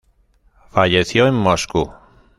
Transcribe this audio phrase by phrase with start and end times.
[0.71, 1.91] Falleció en Moscú.